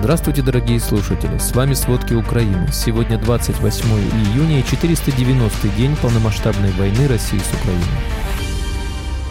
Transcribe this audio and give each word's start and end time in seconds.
Здравствуйте, 0.00 0.40
дорогие 0.40 0.80
слушатели! 0.80 1.36
С 1.36 1.54
вами 1.54 1.74
«Сводки 1.74 2.14
Украины». 2.14 2.66
Сегодня 2.72 3.18
28 3.18 3.84
июня 3.86 4.60
и 4.60 4.62
490-й 4.62 5.76
день 5.76 5.94
полномасштабной 6.00 6.72
войны 6.72 7.06
России 7.06 7.36
с 7.36 7.52
Украиной. 7.60 7.84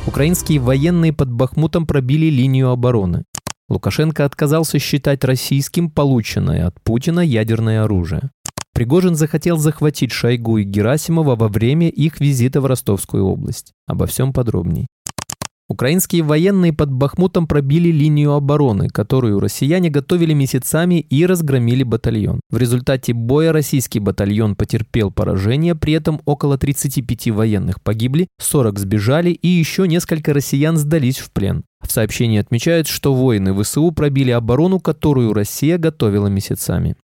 Украинские 0.05 0.59
военные 0.59 1.11
под 1.11 1.31
Бахмутом 1.31 1.87
пробили 1.87 2.27
линию 2.27 2.69
обороны. 2.69 3.23
Лукашенко 3.67 4.25
отказался 4.25 4.77
считать 4.77 5.23
российским 5.23 5.89
полученное 5.89 6.67
от 6.67 6.79
Путина 6.83 7.21
ядерное 7.21 7.83
оружие. 7.83 8.29
Пригожин 8.71 9.15
захотел 9.15 9.57
захватить 9.57 10.11
Шойгу 10.11 10.59
и 10.59 10.63
Герасимова 10.63 11.35
во 11.35 11.47
время 11.47 11.89
их 11.89 12.19
визита 12.19 12.61
в 12.61 12.67
Ростовскую 12.67 13.25
область. 13.25 13.73
Обо 13.87 14.05
всем 14.05 14.33
подробней. 14.33 14.85
Украинские 15.69 16.23
военные 16.23 16.73
под 16.73 16.91
Бахмутом 16.91 17.45
пробили 17.45 17.89
линию 17.89 18.33
обороны, 18.33 18.89
которую 18.89 19.39
россияне 19.39 19.91
готовили 19.91 20.33
месяцами 20.33 20.99
и 20.99 21.27
разгромили 21.27 21.83
батальон. 21.83 22.39
В 22.49 22.57
результате 22.57 23.13
боя 23.13 23.53
российский 23.53 23.99
батальон 23.99 24.55
потерпел 24.55 25.11
поражение, 25.11 25.75
при 25.75 25.93
этом 25.93 26.21
около 26.25 26.57
35 26.57 27.27
военных 27.29 27.83
погибли, 27.83 28.27
40 28.41 28.79
сбежали 28.79 29.29
и 29.29 29.47
еще 29.47 29.87
несколько 29.87 30.33
россиян 30.33 30.75
сдались 30.75 31.19
в 31.19 31.31
плен. 31.31 31.63
В 31.85 31.91
сообщении 31.91 32.39
отмечают, 32.39 32.87
что 32.87 33.13
воины 33.13 33.53
ВСУ 33.63 33.91
пробили 33.91 34.31
оборону, 34.31 34.79
которую 34.79 35.33
Россия 35.33 35.77
готовила 35.77 36.27
месяцами. 36.27 36.95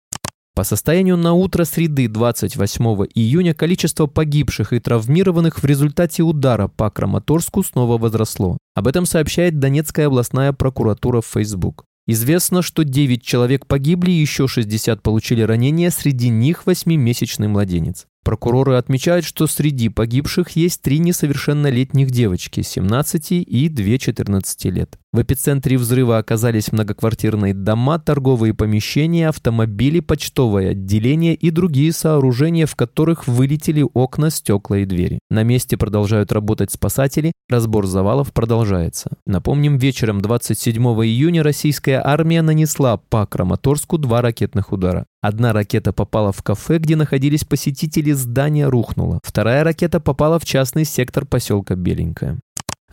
По 0.56 0.64
состоянию 0.64 1.18
на 1.18 1.34
утро 1.34 1.66
среды 1.66 2.08
28 2.08 2.86
июня 3.14 3.54
количество 3.54 4.08
погибших 4.08 4.72
и 4.72 4.80
травмированных 4.80 5.62
в 5.62 5.66
результате 5.66 6.24
удара 6.24 6.70
по 6.70 6.90
Краматорску 6.90 7.62
снова 7.62 7.98
возросло. 7.98 8.58
Об 8.74 8.88
этом 8.88 9.06
сообщает 9.06 9.60
Донецкая 9.60 10.08
областная 10.08 10.54
прокуратура 10.54 11.20
в 11.20 11.26
Facebook. 11.26 11.84
Известно, 12.08 12.62
что 12.62 12.86
9 12.86 13.22
человек 13.22 13.66
погибли 13.66 14.12
еще 14.12 14.48
60 14.48 15.02
получили 15.02 15.42
ранения, 15.42 15.90
среди 15.90 16.30
них 16.30 16.64
8-месячный 16.66 17.50
младенец. 17.50 18.06
Прокуроры 18.24 18.76
отмечают, 18.78 19.26
что 19.26 19.48
среди 19.48 19.90
погибших 19.90 20.52
есть 20.52 20.82
три 20.82 21.00
несовершеннолетних 21.00 22.12
девочки– 22.12 22.62
17 22.64 23.32
и 23.32 23.70
2 23.70 23.98
14 23.98 24.66
лет. 24.66 24.98
В 25.16 25.22
эпицентре 25.22 25.78
взрыва 25.78 26.18
оказались 26.18 26.74
многоквартирные 26.74 27.54
дома, 27.54 28.00
торговые 28.00 28.54
помещения, 28.54 29.30
автомобили, 29.30 30.02
почтовое 30.02 30.72
отделение 30.72 31.36
и 31.36 31.52
другие 31.52 31.94
сооружения, 31.94 32.66
в 32.66 32.76
которых 32.76 33.26
вылетели 33.26 33.86
окна, 33.94 34.30
стекла 34.30 34.80
и 34.80 34.86
двери. 34.86 35.20
На 35.30 35.44
месте 35.44 35.78
продолжают 35.78 36.34
работать 36.34 36.74
спасатели, 36.74 37.32
разбор 37.48 37.88
завалов 37.88 38.34
продолжается. 38.34 39.12
Напомним, 39.26 39.78
вечером 39.78 40.20
27 40.20 40.84
июня 40.84 41.44
российская 41.44 42.02
армия 42.04 42.42
нанесла 42.42 42.98
по 42.98 43.26
Краматорску 43.26 43.98
два 43.98 44.22
ракетных 44.22 44.74
удара. 44.74 45.06
Одна 45.22 45.54
ракета 45.54 45.94
попала 45.94 46.34
в 46.34 46.44
кафе, 46.44 46.78
где 46.78 46.98
находились 46.98 47.46
посетители, 47.46 48.12
здание 48.12 48.68
рухнуло. 48.68 49.22
Вторая 49.24 49.64
ракета 49.64 50.02
попала 50.02 50.40
в 50.40 50.46
частный 50.46 50.84
сектор 50.84 51.26
поселка 51.26 51.76
Беленькое. 51.76 52.38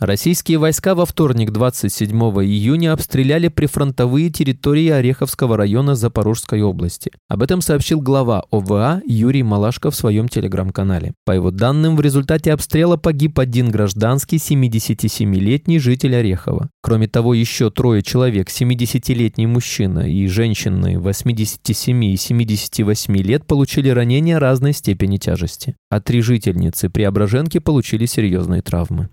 Российские 0.04 0.58
войска 0.58 0.96
во 0.96 1.06
вторник 1.06 1.52
27 1.52 2.10
июня 2.10 2.92
обстреляли 2.92 3.46
прифронтовые 3.46 4.30
территории 4.30 4.88
Ореховского 4.88 5.56
района 5.56 5.94
Запорожской 5.94 6.60
области. 6.60 7.12
Об 7.28 7.40
этом 7.40 7.60
сообщил 7.60 8.00
глава 8.00 8.42
ОВА 8.50 9.00
Юрий 9.06 9.44
Малашко 9.44 9.92
в 9.92 9.94
своем 9.94 10.28
телеграм-канале. 10.28 11.12
По 11.24 11.30
его 11.30 11.52
данным, 11.52 11.94
в 11.94 12.00
результате 12.00 12.52
обстрела 12.52 12.96
погиб 12.96 13.38
один 13.38 13.70
гражданский 13.70 14.38
77-летний 14.38 15.78
житель 15.78 16.16
Орехова. 16.16 16.68
Кроме 16.82 17.06
того, 17.06 17.32
еще 17.32 17.70
трое 17.70 18.02
человек, 18.02 18.48
70-летний 18.48 19.46
мужчина 19.46 20.00
и 20.00 20.26
женщины 20.26 20.98
87 20.98 22.04
и 22.06 22.16
78 22.16 23.16
лет 23.18 23.46
получили 23.46 23.88
ранения 23.88 24.40
разной 24.40 24.72
степени 24.72 25.18
тяжести. 25.18 25.76
А 25.90 26.00
три 26.00 26.22
жительницы 26.22 26.90
Преображенки 26.90 27.58
получили 27.58 28.06
серьезные 28.06 28.62
травмы. 28.62 29.08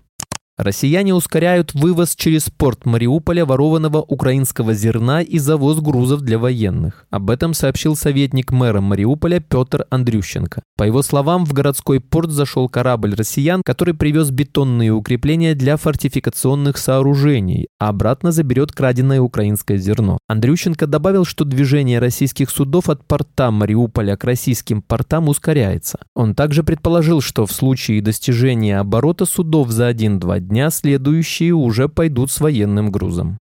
Россияне 0.60 1.14
ускоряют 1.14 1.72
вывоз 1.72 2.14
через 2.14 2.50
порт 2.50 2.84
Мариуполя 2.84 3.46
ворованного 3.46 4.02
украинского 4.02 4.74
зерна 4.74 5.22
и 5.22 5.38
завоз 5.38 5.80
грузов 5.80 6.20
для 6.20 6.38
военных. 6.38 7.06
Об 7.08 7.30
этом 7.30 7.54
сообщил 7.54 7.96
советник 7.96 8.52
мэра 8.52 8.82
Мариуполя 8.82 9.40
Петр 9.40 9.86
Андрющенко. 9.88 10.60
По 10.76 10.84
его 10.84 11.00
словам, 11.00 11.46
в 11.46 11.54
городской 11.54 11.98
порт 11.98 12.30
зашел 12.30 12.68
корабль 12.68 13.14
россиян, 13.14 13.62
который 13.64 13.94
привез 13.94 14.30
бетонные 14.30 14.92
укрепления 14.92 15.54
для 15.54 15.78
фортификационных 15.78 16.76
сооружений, 16.76 17.68
а 17.78 17.88
обратно 17.88 18.30
заберет 18.30 18.72
краденое 18.72 19.22
украинское 19.22 19.78
зерно. 19.78 20.18
Андрющенко 20.28 20.86
добавил, 20.86 21.24
что 21.24 21.46
движение 21.46 22.00
российских 22.00 22.50
судов 22.50 22.90
от 22.90 23.06
порта 23.06 23.50
Мариуполя 23.50 24.18
к 24.18 24.24
российским 24.24 24.82
портам 24.82 25.30
ускоряется. 25.30 26.00
Он 26.14 26.34
также 26.34 26.64
предположил, 26.64 27.22
что 27.22 27.46
в 27.46 27.52
случае 27.52 28.02
достижения 28.02 28.78
оборота 28.78 29.24
судов 29.24 29.70
за 29.70 29.90
1-2 29.90 30.49
дня 30.50 30.70
следующие 30.70 31.54
уже 31.54 31.88
пойдут 31.88 32.30
с 32.30 32.40
военным 32.40 32.90
грузом. 32.90 33.38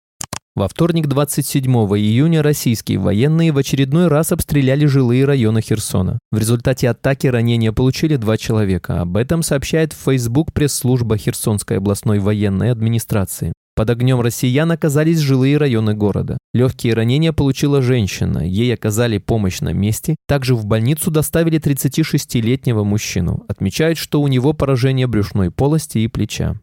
Во 0.56 0.68
вторник 0.68 1.08
27 1.08 1.72
июня 1.72 2.44
российские 2.44 3.00
военные 3.00 3.52
в 3.52 3.58
очередной 3.58 4.08
раз 4.08 4.32
обстреляли 4.32 4.86
жилые 4.86 5.26
районы 5.26 5.62
Херсона. 5.62 6.20
В 6.32 6.38
результате 6.38 6.90
атаки 6.90 7.28
ранения 7.28 7.72
получили 7.72 8.16
два 8.16 8.38
человека. 8.38 9.02
Об 9.02 9.18
этом 9.18 9.42
сообщает 9.42 9.94
в 9.94 10.04
Facebook 10.04 10.54
пресс-служба 10.54 11.18
Херсонской 11.18 11.78
областной 11.78 12.20
военной 12.20 12.72
администрации. 12.72 13.54
Под 13.76 13.90
огнем 13.90 14.20
россиян 14.20 14.70
оказались 14.72 15.20
жилые 15.20 15.58
районы 15.58 15.94
города. 15.94 16.38
Легкие 16.54 16.94
ранения 16.94 17.32
получила 17.32 17.82
женщина, 17.82 18.40
ей 18.40 18.74
оказали 18.74 19.18
помощь 19.18 19.62
на 19.62 19.72
месте. 19.72 20.18
Также 20.28 20.56
в 20.56 20.66
больницу 20.66 21.10
доставили 21.10 21.60
36-летнего 21.60 22.84
мужчину. 22.84 23.46
Отмечают, 23.48 23.98
что 23.98 24.22
у 24.22 24.28
него 24.28 24.52
поражение 24.52 25.08
брюшной 25.08 25.50
полости 25.50 26.00
и 26.00 26.08
плеча. 26.08 26.58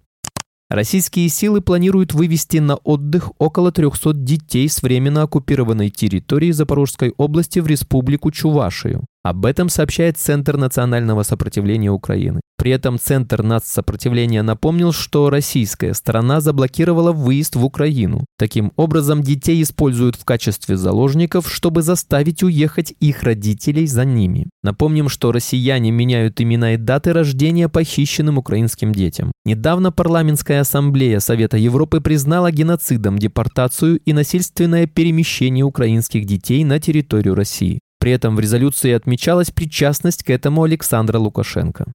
Российские 0.69 1.28
силы 1.28 1.60
планируют 1.60 2.12
вывести 2.12 2.56
на 2.56 2.75
отдых 2.77 3.31
около 3.38 3.71
300 3.71 4.15
детей 4.15 4.69
с 4.69 4.82
временно 4.82 5.22
оккупированной 5.22 5.91
территории 5.91 6.50
Запорожской 6.50 7.15
области 7.16 7.60
в 7.60 7.69
Республику 7.69 8.32
Чувашию. 8.32 9.05
Об 9.22 9.47
этом 9.47 9.69
сообщает 9.69 10.19
Центр 10.19 10.56
национального 10.56 11.22
сопротивления 11.22 11.93
Украины. 11.93 12.41
При 12.59 12.71
этом 12.71 12.99
Центр 12.99 13.43
нацсопротивления 13.43 14.43
напомнил, 14.43 14.93
что 14.93 15.28
российская 15.31 15.93
сторона 15.93 16.41
заблокировала 16.41 17.12
выезд 17.12 17.55
в 17.55 17.65
Украину. 17.65 18.25
Таким 18.39 18.72
образом, 18.77 19.22
детей 19.22 19.62
используют 19.62 20.17
в 20.17 20.25
качестве 20.25 20.77
заложников, 20.77 21.53
чтобы 21.53 21.83
заставить 21.83 22.43
уехать 22.43 22.94
их 22.99 23.22
родителей 23.22 23.87
за 23.87 24.05
ними. 24.05 24.49
Напомним, 24.62 25.09
что 25.09 25.33
россияне 25.33 25.91
меняют 25.91 26.41
имена 26.41 26.75
и 26.75 26.77
даты 26.77 27.12
рождения 27.12 27.69
похищенным 27.69 28.39
украинским 28.39 28.93
детям. 28.93 29.33
Недавно 29.44 29.93
парламентская 29.93 30.62
ассамблея 30.62 31.21
Совета 31.21 31.59
Европы 31.59 32.00
признала 32.00 32.50
геноцидом 32.50 33.19
депортацию 33.19 33.99
и 33.99 34.12
насильственное 34.12 34.87
перемещение 34.87 35.65
украинских 35.65 36.25
детей 36.25 36.65
на 36.65 36.81
территорию 36.81 37.34
России. 37.34 37.81
При 38.00 38.12
этом 38.12 38.37
в 38.37 38.41
резолюции 38.41 38.93
отмечалась 38.93 39.50
причастность 39.50 40.23
к 40.23 40.31
этому 40.31 40.62
Александра 40.62 41.19
Лукашенко. 41.19 41.93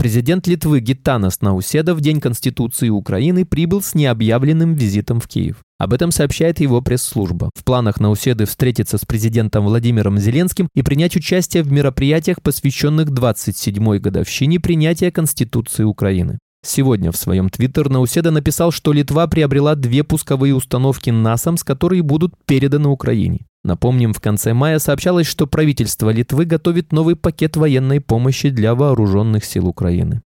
Президент 0.00 0.46
Литвы 0.46 0.80
Гитанас 0.80 1.42
Науседа 1.42 1.94
в 1.94 2.00
День 2.00 2.22
Конституции 2.22 2.88
Украины 2.88 3.44
прибыл 3.44 3.82
с 3.82 3.94
необъявленным 3.94 4.72
визитом 4.72 5.20
в 5.20 5.28
Киев. 5.28 5.58
Об 5.76 5.92
этом 5.92 6.10
сообщает 6.10 6.58
его 6.58 6.80
пресс-служба. 6.80 7.50
В 7.54 7.62
планах 7.64 8.00
Науседы 8.00 8.46
встретиться 8.46 8.96
с 8.96 9.04
президентом 9.04 9.66
Владимиром 9.66 10.16
Зеленским 10.16 10.68
и 10.74 10.80
принять 10.80 11.16
участие 11.16 11.62
в 11.62 11.70
мероприятиях, 11.70 12.40
посвященных 12.40 13.10
27-й 13.10 13.98
годовщине 13.98 14.58
принятия 14.58 15.10
Конституции 15.12 15.84
Украины. 15.84 16.38
Сегодня 16.64 17.12
в 17.12 17.18
своем 17.18 17.50
твиттер 17.50 17.90
Науседа 17.90 18.30
написал, 18.30 18.72
что 18.72 18.94
Литва 18.94 19.26
приобрела 19.26 19.74
две 19.74 20.02
пусковые 20.02 20.54
установки 20.54 21.10
НАСАМС, 21.10 21.62
которые 21.62 22.00
будут 22.00 22.32
переданы 22.46 22.88
Украине. 22.88 23.40
Напомним, 23.62 24.12
в 24.12 24.20
конце 24.20 24.54
мая 24.54 24.78
сообщалось, 24.78 25.26
что 25.26 25.46
правительство 25.46 26.10
Литвы 26.10 26.44
готовит 26.46 26.92
новый 26.92 27.16
пакет 27.16 27.56
военной 27.56 28.00
помощи 28.00 28.50
для 28.50 28.74
вооруженных 28.74 29.44
сил 29.44 29.68
Украины. 29.68 30.22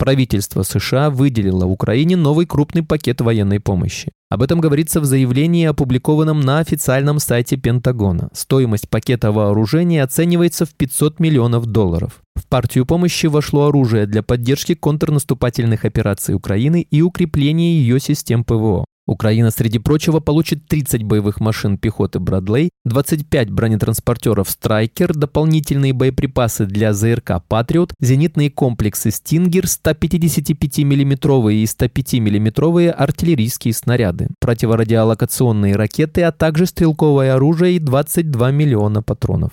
Правительство 0.00 0.62
США 0.62 1.10
выделило 1.10 1.66
Украине 1.66 2.16
новый 2.16 2.46
крупный 2.46 2.82
пакет 2.82 3.20
военной 3.20 3.60
помощи. 3.60 4.10
Об 4.30 4.42
этом 4.42 4.58
говорится 4.58 4.98
в 4.98 5.04
заявлении, 5.04 5.66
опубликованном 5.66 6.40
на 6.40 6.60
официальном 6.60 7.18
сайте 7.18 7.58
Пентагона. 7.58 8.30
Стоимость 8.32 8.88
пакета 8.88 9.30
вооружений 9.30 9.98
оценивается 9.98 10.64
в 10.64 10.70
500 10.70 11.20
миллионов 11.20 11.66
долларов. 11.66 12.22
В 12.34 12.46
партию 12.48 12.86
помощи 12.86 13.26
вошло 13.26 13.66
оружие 13.66 14.06
для 14.06 14.22
поддержки 14.22 14.74
контрнаступательных 14.74 15.84
операций 15.84 16.34
Украины 16.34 16.86
и 16.90 17.02
укрепления 17.02 17.74
ее 17.74 18.00
систем 18.00 18.42
ПВО. 18.42 18.86
Украина, 19.10 19.50
среди 19.50 19.80
прочего, 19.80 20.20
получит 20.20 20.68
30 20.68 21.02
боевых 21.02 21.40
машин 21.40 21.78
пехоты 21.78 22.20
«Брадлей», 22.20 22.70
25 22.84 23.50
бронетранспортеров 23.50 24.48
«Страйкер», 24.48 25.14
дополнительные 25.14 25.92
боеприпасы 25.92 26.64
для 26.64 26.92
ЗРК 26.92 27.42
«Патриот», 27.48 27.92
зенитные 28.00 28.50
комплексы 28.50 29.10
«Стингер», 29.10 29.66
155 29.66 30.78
миллиметровые 30.78 31.64
и 31.64 31.66
105 31.66 32.14
миллиметровые 32.14 32.92
артиллерийские 32.92 33.74
снаряды, 33.74 34.28
противорадиолокационные 34.40 35.74
ракеты, 35.74 36.22
а 36.22 36.30
также 36.30 36.66
стрелковое 36.66 37.34
оружие 37.34 37.74
и 37.74 37.78
22 37.80 38.52
миллиона 38.52 39.02
патронов. 39.02 39.50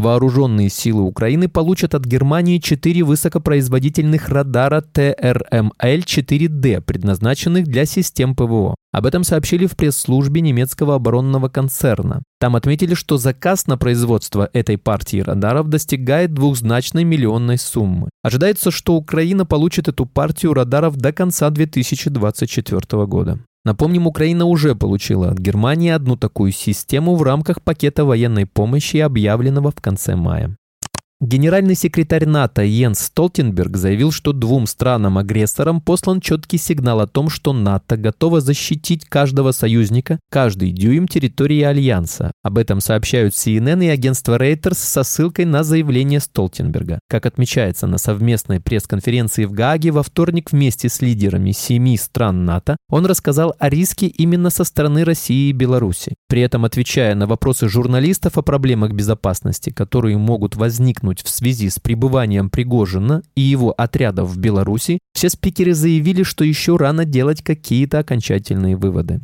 Вооруженные 0.00 0.70
силы 0.70 1.02
Украины 1.02 1.46
получат 1.46 1.94
от 1.94 2.06
Германии 2.06 2.56
четыре 2.56 3.02
высокопроизводительных 3.02 4.30
радара 4.30 4.80
ТРМЛ-4Д, 4.94 6.80
предназначенных 6.80 7.66
для 7.66 7.84
систем 7.84 8.34
ПВО. 8.34 8.76
Об 8.92 9.04
этом 9.04 9.24
сообщили 9.24 9.66
в 9.66 9.76
пресс-службе 9.76 10.40
немецкого 10.40 10.94
оборонного 10.94 11.50
концерна. 11.50 12.22
Там 12.38 12.56
отметили, 12.56 12.94
что 12.94 13.18
заказ 13.18 13.66
на 13.66 13.76
производство 13.76 14.48
этой 14.54 14.78
партии 14.78 15.18
радаров 15.18 15.68
достигает 15.68 16.32
двухзначной 16.32 17.04
миллионной 17.04 17.58
суммы. 17.58 18.08
Ожидается, 18.22 18.70
что 18.70 18.94
Украина 18.94 19.44
получит 19.44 19.88
эту 19.88 20.06
партию 20.06 20.54
радаров 20.54 20.96
до 20.96 21.12
конца 21.12 21.50
2024 21.50 23.04
года. 23.04 23.38
Напомним, 23.64 24.06
Украина 24.06 24.46
уже 24.46 24.74
получила 24.74 25.30
от 25.30 25.38
Германии 25.38 25.90
одну 25.90 26.16
такую 26.16 26.52
систему 26.52 27.14
в 27.14 27.22
рамках 27.22 27.62
пакета 27.62 28.04
военной 28.04 28.46
помощи, 28.46 28.96
объявленного 28.96 29.70
в 29.70 29.80
конце 29.82 30.16
мая. 30.16 30.56
Генеральный 31.22 31.74
секретарь 31.74 32.24
НАТО 32.24 32.62
Йенс 32.62 32.98
Столтенберг 33.00 33.76
заявил, 33.76 34.10
что 34.10 34.32
двум 34.32 34.66
странам-агрессорам 34.66 35.82
послан 35.82 36.22
четкий 36.22 36.56
сигнал 36.56 37.00
о 37.00 37.06
том, 37.06 37.28
что 37.28 37.52
НАТО 37.52 37.98
готово 37.98 38.40
защитить 38.40 39.04
каждого 39.04 39.52
союзника, 39.52 40.18
каждый 40.30 40.70
дюйм 40.70 41.06
территории 41.06 41.60
Альянса. 41.60 42.32
Об 42.42 42.56
этом 42.56 42.80
сообщают 42.80 43.34
CNN 43.34 43.84
и 43.84 43.88
агентство 43.88 44.38
Reuters 44.38 44.76
со 44.76 45.02
ссылкой 45.02 45.44
на 45.44 45.62
заявление 45.62 46.20
Столтенберга. 46.20 47.00
Как 47.06 47.26
отмечается 47.26 47.86
на 47.86 47.98
совместной 47.98 48.58
пресс-конференции 48.58 49.44
в 49.44 49.52
Гааге 49.52 49.90
во 49.90 50.02
вторник 50.02 50.52
вместе 50.52 50.88
с 50.88 51.02
лидерами 51.02 51.52
семи 51.52 51.98
стран 51.98 52.46
НАТО, 52.46 52.78
он 52.88 53.04
рассказал 53.04 53.54
о 53.58 53.68
риске 53.68 54.06
именно 54.06 54.48
со 54.48 54.64
стороны 54.64 55.04
России 55.04 55.50
и 55.50 55.52
Беларуси. 55.52 56.14
При 56.30 56.40
этом, 56.40 56.64
отвечая 56.64 57.14
на 57.14 57.26
вопросы 57.26 57.68
журналистов 57.68 58.38
о 58.38 58.42
проблемах 58.42 58.92
безопасности, 58.92 59.68
которые 59.68 60.16
могут 60.16 60.56
возникнуть 60.56 61.09
в 61.18 61.28
связи 61.28 61.68
с 61.68 61.80
пребыванием 61.80 62.48
Пригожина 62.48 63.22
и 63.34 63.40
его 63.40 63.74
отрядов 63.76 64.30
в 64.30 64.38
Беларуси, 64.38 65.00
все 65.12 65.28
спикеры 65.28 65.74
заявили, 65.74 66.22
что 66.22 66.44
еще 66.44 66.76
рано 66.76 67.04
делать 67.04 67.42
какие-то 67.42 67.98
окончательные 67.98 68.76
выводы. 68.76 69.20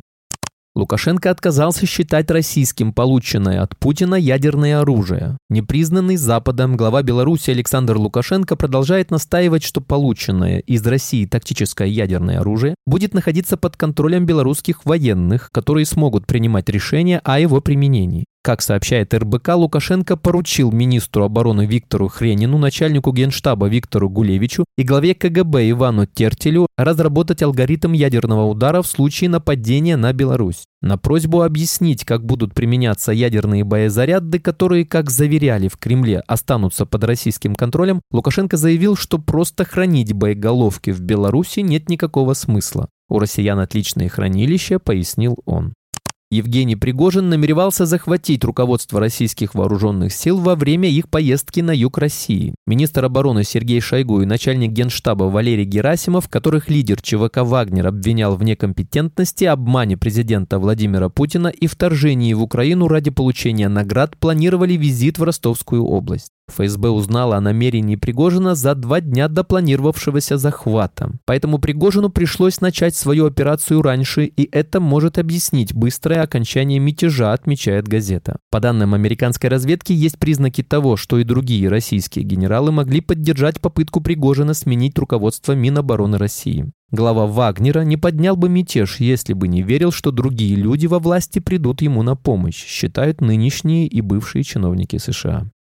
Лукашенко 0.77 1.31
отказался 1.31 1.87
считать 1.87 2.29
российским 2.29 2.93
полученное 2.93 3.63
от 3.63 3.75
Путина 3.79 4.13
ядерное 4.13 4.79
оружие. 4.79 5.39
Непризнанный 5.49 6.17
Западом 6.17 6.77
глава 6.77 7.01
Беларуси 7.01 7.49
Александр 7.49 7.97
Лукашенко 7.97 8.55
продолжает 8.55 9.09
настаивать, 9.09 9.63
что 9.63 9.81
полученное 9.81 10.59
из 10.59 10.85
России 10.85 11.25
тактическое 11.25 11.87
ядерное 11.87 12.41
оружие 12.41 12.75
будет 12.85 13.15
находиться 13.15 13.57
под 13.57 13.75
контролем 13.75 14.27
белорусских 14.27 14.85
военных, 14.85 15.49
которые 15.51 15.87
смогут 15.87 16.27
принимать 16.27 16.69
решения 16.69 17.21
о 17.23 17.39
его 17.39 17.59
применении. 17.59 18.25
Как 18.47 18.61
сообщает 18.61 19.13
РБК, 19.13 19.55
Лукашенко 19.55 20.15
поручил 20.15 20.71
министру 20.71 21.25
обороны 21.25 21.65
Виктору 21.65 22.07
Хренину, 22.07 22.57
начальнику 22.57 23.11
генштаба 23.11 23.67
Виктору 23.67 24.09
Гулевичу 24.09 24.63
и 24.77 24.83
главе 24.83 25.15
КГБ 25.15 25.71
Ивану 25.71 26.05
Тертелю 26.05 26.67
разработать 26.77 27.43
алгоритм 27.43 27.91
ядерного 27.91 28.45
удара 28.45 28.81
в 28.81 28.87
случае 28.87 29.29
нападения 29.29 29.97
на 29.97 30.13
Беларусь. 30.13 30.63
На 30.81 30.97
просьбу 30.97 31.41
объяснить, 31.41 32.05
как 32.05 32.25
будут 32.25 32.53
применяться 32.53 33.11
ядерные 33.11 33.65
боезаряды, 33.65 34.39
которые, 34.39 34.85
как 34.85 35.09
заверяли 35.09 35.67
в 35.67 35.75
Кремле, 35.75 36.23
останутся 36.25 36.85
под 36.85 37.03
российским 37.03 37.53
контролем, 37.53 37.99
Лукашенко 38.11 38.55
заявил, 38.55 38.95
что 38.95 39.17
просто 39.17 39.65
хранить 39.65 40.13
боеголовки 40.13 40.91
в 40.91 41.01
Беларуси 41.01 41.59
нет 41.59 41.89
никакого 41.89 42.33
смысла. 42.33 42.87
У 43.09 43.19
россиян 43.19 43.59
отличные 43.59 44.07
хранилища, 44.07 44.79
пояснил 44.79 45.37
он. 45.45 45.73
Евгений 46.29 46.75
Пригожин 46.75 47.29
намеревался 47.29 47.85
захватить 47.85 48.43
руководство 48.43 48.99
российских 48.99 49.55
вооруженных 49.55 50.11
сил 50.11 50.39
во 50.39 50.55
время 50.55 50.89
их 50.89 51.07
поездки 51.09 51.61
на 51.61 51.71
юг 51.71 51.97
России. 51.97 52.53
Министр 52.65 53.05
обороны 53.05 53.45
Сергей 53.45 53.79
Шойгу 53.79 54.21
и 54.21 54.25
начальник 54.25 54.71
генштаба 54.71 55.23
Валерий 55.23 55.63
Герасимов, 55.63 56.27
которых 56.27 56.69
лидер 56.69 57.01
ЧВК 57.01 57.37
«Вагнер» 57.43 57.87
обвинял 57.87 58.35
в 58.35 58.43
некомпетентности, 58.43 59.45
обмане 59.45 59.95
президента 59.95 60.59
Владимира 60.59 61.07
Путина 61.07 61.47
и 61.47 61.65
вторжении 61.65 62.33
в 62.33 62.43
Украину 62.43 62.89
ради 62.89 63.09
получения 63.09 63.69
наград, 63.69 64.17
планировали 64.17 64.73
визит 64.73 65.19
в 65.19 65.23
Ростовскую 65.23 65.85
область. 65.85 66.33
ФСБ 66.49 66.89
узнала 66.89 67.37
о 67.37 67.41
намерении 67.41 67.95
Пригожина 67.95 68.55
за 68.55 68.73
два 68.75 69.01
дня 69.01 69.27
до 69.27 69.43
планировавшегося 69.43 70.37
захвата. 70.37 71.11
Поэтому 71.25 71.59
Пригожину 71.59 72.09
пришлось 72.09 72.61
начать 72.61 72.95
свою 72.95 73.25
операцию 73.25 73.81
раньше, 73.81 74.25
и 74.25 74.47
это 74.51 74.79
может 74.79 75.17
объяснить 75.17 75.73
быстрое 75.73 76.21
окончание 76.21 76.79
мятежа, 76.79 77.33
отмечает 77.33 77.87
газета. 77.87 78.37
По 78.49 78.59
данным 78.59 78.93
американской 78.93 79.49
разведки, 79.49 79.93
есть 79.93 80.17
признаки 80.17 80.63
того, 80.63 80.97
что 80.97 81.19
и 81.19 81.23
другие 81.23 81.69
российские 81.69 82.25
генералы 82.25 82.71
могли 82.71 83.01
поддержать 83.01 83.59
попытку 83.61 84.01
Пригожина 84.01 84.53
сменить 84.53 84.97
руководство 84.97 85.53
Минобороны 85.53 86.17
России. 86.17 86.71
Глава 86.89 87.27
Вагнера 87.27 87.81
не 87.81 87.97
поднял 87.97 88.37
бы 88.37 88.47
мятеж, 88.47 89.01
если 89.01 89.33
бы 89.33 89.49
не 89.49 89.61
верил, 89.61 89.91
что 89.91 90.11
другие 90.11 90.55
люди 90.55 90.87
во 90.87 90.99
власти 90.99 91.39
придут 91.39 91.81
ему 91.81 92.01
на 92.01 92.15
помощь, 92.15 92.63
считают 92.65 93.19
нынешние 93.19 93.87
и 93.87 93.99
бывшие 93.99 94.43
чиновники 94.43 94.97
США. 94.97 95.51